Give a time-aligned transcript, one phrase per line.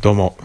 [0.00, 0.36] どうも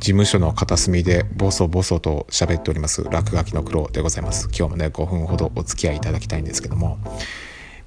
[0.00, 4.48] 事務所の片隅でボソボソと喋っております落書きの苦労でございます。
[4.48, 6.98] 今日もね5分ほどお付き合いいただきたいんですけども。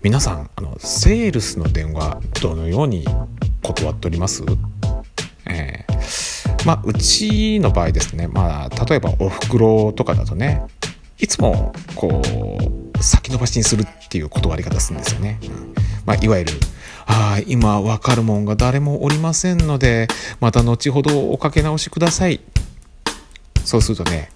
[0.01, 3.05] 皆さんあのセールスの電話どのように
[3.61, 4.43] 断っております？
[5.47, 10.61] えー、まあうちの場合ですねまあ例えばおふくろとかだとね
[11.17, 15.73] いつもこう先延ばしにするっていう断り方するんですよね、うん。
[16.05, 16.53] まあ、いわゆる
[17.05, 20.07] ああ、今わかるもんが誰もおりませんので、
[20.39, 22.39] また後ほどおかけ直しください。
[23.63, 24.29] そうするとね、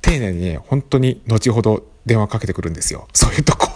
[0.00, 3.08] 丁寧にね、本当に後ほど電話かけてくるんですよ。
[3.12, 3.68] そういうとこ。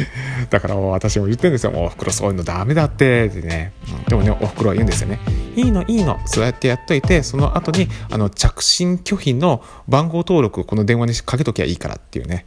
[0.50, 1.72] だから私も言ってるんですよ。
[1.74, 3.26] おふくろそういうのダメだって。
[3.26, 3.72] ってね。
[4.08, 5.20] でもね、おふくろは言うんですよね。
[5.56, 6.18] いいの、いいの。
[6.26, 12.46] そうやってやっといて、その後に、あの、着信拒否の番号登録、この電話にかけときゃいいからっていうね。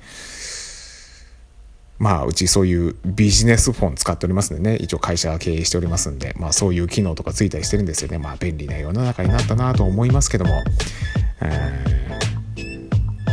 [2.00, 8.18] まあ、うちそういうビジネスフォン使っておりますんでね、一応会社経営しておりますんで、まあそういう機能とかついたりしてるんですよね。
[8.18, 10.64] まあ便利な世の中になったなと思いますけども。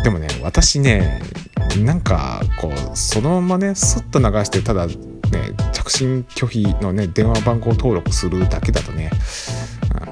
[0.03, 1.23] でもね、私ね、
[1.83, 4.95] なんか、こう、そのままね、スッと流して、ただ、ね、
[5.73, 9.11] 着信拒否のね、電話番号登録するだけだとね、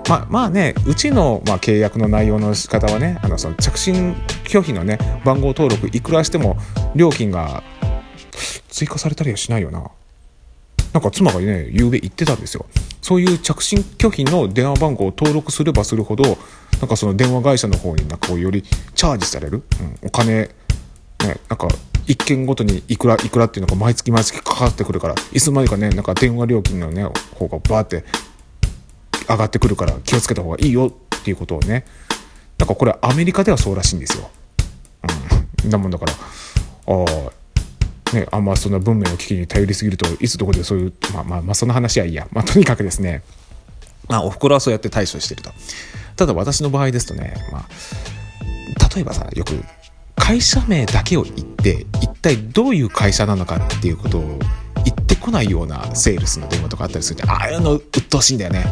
[0.08, 4.14] まあ、まあね、うちの、まあ、契約の内容の仕方はね、あのその着信
[4.44, 6.56] 拒否のね、番号登録いくらしても
[6.94, 7.62] 料金が
[8.68, 9.90] 追加されたりはしないよな。
[10.92, 12.66] なんか妻がね、昨べ言ってたんですよ。
[13.00, 16.38] そういう着信拒否の電話番号を登録すればするほど、
[16.80, 20.48] なんかその電話会社の方になんかこうよりチャージされる、うん、お金、ね、
[21.48, 21.68] なんか
[22.06, 28.04] 一件ごとにいくらいくらっていうのが毎月毎月かかってくるから、いつまでかね、なんか電話料金のね、方がバーって
[29.28, 31.84] 上がってくるから気をつけた方がいいよっていうことをね、
[32.58, 34.30] なんかこれアメリカではそうらしいんですよ。
[35.64, 35.70] うん。
[35.70, 36.16] だもんだから、あ
[36.86, 37.32] あ、
[38.14, 43.22] ね、あんまそんな文明の危機に頼りすぎるといつどこでそういうまあまあまあその話はいいや、まあ、とにかくですね
[44.08, 45.50] まあおふくろはそうやって対処してると。
[46.16, 49.62] ただ私の場合ですとね、まあ、例えばさよく
[50.16, 54.38] 会社名だけを言って一体どういう会社なのかっていうことを
[54.84, 57.26] 言ってこないようなセールスの電話とかあったりするん。
[57.26, 58.64] でああいうの鬱陶しいんだよね、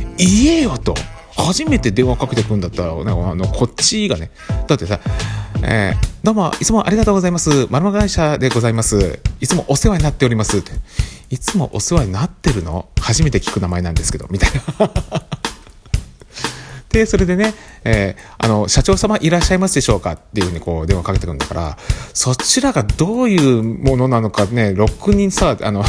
[0.00, 0.94] うん、言えよと。
[1.36, 4.30] 初めて電話かけてくるんだったら、ね、あのこっちがね。
[4.66, 5.00] だってさ
[5.64, 7.68] えー、どうも、いつもありがとうございます。
[7.70, 9.20] まるまる会社でございます。
[9.40, 10.58] いつもお世話になっております。
[10.58, 10.72] って
[11.30, 12.88] いつもお世話になってるの？
[13.00, 14.90] 初めて聞く名前なんですけど、みたいな。
[16.90, 21.78] で、それでね、えー、あの、社長様いらっしゃいますでしょうかっていうふうにこう電話かけてくるんだから、
[22.12, 25.84] そちらがどういうものなのかね、ろくにさ、あの、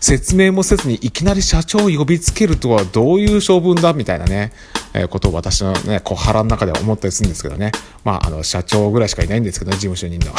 [0.00, 4.52] 説明もせずにいきなり社長を呼びつけるとはどういう性分だみたいなね、
[4.94, 7.72] えー、ことを私のね、小腹の中では思ったりするんですけどね。
[8.04, 10.32] まあ、あの、社長ぐらいしかいないんですけどね、事務所にいるの。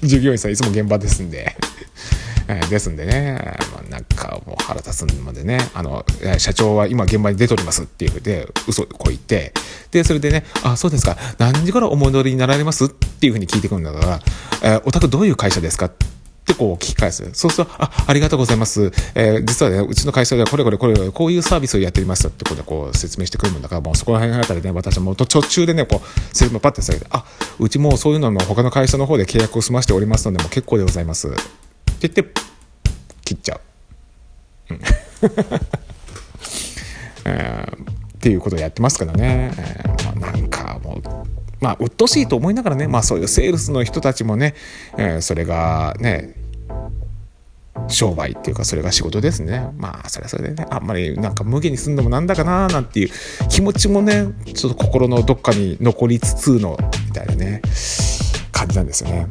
[0.02, 1.54] 従業員さんいつも現場ですんで。
[2.48, 3.38] えー、ですんでね、
[3.72, 6.04] まあ、なんかもう腹立つまでね、あの、
[6.38, 9.52] 社長は今現場に出ておりますっていうふうで、嘘こいて、
[9.92, 12.86] で、それでね、あ、そうですか、何時からお戻りになられます？
[12.86, 14.20] っていうふうに聞いてくるんだから、
[14.62, 15.92] えー、お宅どういう会社ですか？
[16.50, 17.28] ってこう聞き返す。
[17.32, 18.90] そうすると、あ、ありがとうございます。
[19.14, 27.24] えー、実はね、うちの会社ではこれこれこれこういうサービスをやっていますってことでこう説明してくるもんだから、もうそこら辺あたりね、私も途中でね、こう、セリフパッて下げて、あ、
[27.58, 31.28] うちもそういうのも他の会社の方で契約を済ましておりますので、もう結構でございます。
[31.28, 31.38] って
[32.08, 32.24] 言って、
[33.24, 33.60] 切っちゃう。
[37.26, 37.84] えー、っ
[38.20, 39.52] ていうことをやってますからね。
[39.56, 41.02] えー、まあ、なんかもう、
[41.60, 44.54] まあ、鬱陶しいと思いながらね、まあ、そういうセールスの人たちもね、
[44.96, 46.34] えー、それがね、
[47.90, 49.68] 商売っていうかそれが仕事ですね。
[49.76, 53.10] まあそれはそれでねあんまりなんか無限に住んでもなんだかななんていう
[53.48, 57.62] 気持ちもねちょっと心のどっかに残りつつのみたいなね
[58.52, 59.26] 感じなんですよね。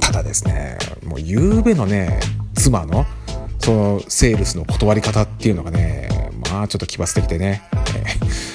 [0.00, 2.20] ただですねもう夕べのね
[2.54, 3.06] 妻の
[3.58, 7.62] そのセールスの断り方っていうのがねまあちょっと奇抜的でね、
[7.96, 8.53] えー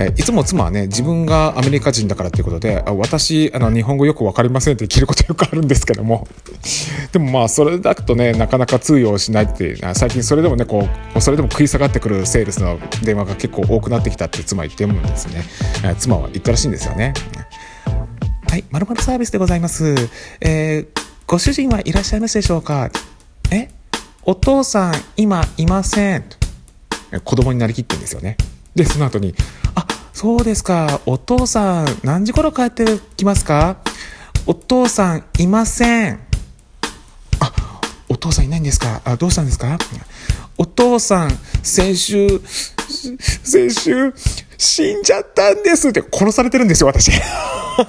[0.00, 6.28] えいつも妻はね、自分がアメリカ人だからっていうことで、あ私、あの、日本語よくわかりませんって聞ることよくあるんですけども、
[7.12, 15.42] でもまあ、それだとね、なかなか通用しないっていう、最近それでもね、こう、それでも食い下がってくるセールスの電話が結構多くなってきたって妻言ってるんですね。
[15.84, 17.12] え妻は言ったらしいんですよね。
[18.48, 19.96] はい、まるまるサービスでございます。
[20.40, 22.90] えー、ご主人はいらっしゃいますでしょうか？
[23.50, 23.68] え
[24.22, 26.24] お父さん、今いません。
[27.24, 28.36] 子供になりきってんですよね。
[28.74, 29.34] で、その後に、
[30.20, 32.84] そうですか、お父さん、何時頃帰って
[33.16, 33.76] きますか？
[34.46, 36.18] お父さん、いません。
[37.38, 39.00] あ、お父さんいないんですか？
[39.04, 39.78] あ、どうしたんですか？
[40.56, 41.30] お父さん、
[41.62, 42.40] 先週、
[43.44, 44.12] 先週、
[44.56, 47.12] 死んじゃったんですって殺されてるんですよ、私。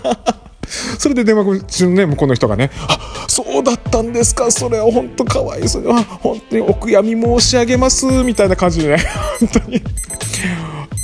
[0.99, 5.91] それで電話中のね、向こうの人がね、あ、そうだったんですか、それは本当かわいそう。
[5.91, 9.03] あ、本当にお悔やみ申し上げます、みたいな感じでね、
[9.39, 9.81] 本当に。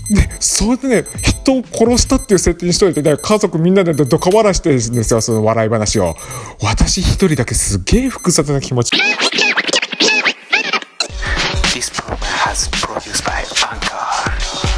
[0.10, 6.16] で、それでね、人を殺したっていう設定にしといて、ね、家族みんなでどか笑してるんですよ、その笑い話を。
[6.62, 8.92] 私一人だけすげえ複雑な気持ち。
[11.74, 14.75] This program has produced by Anchor.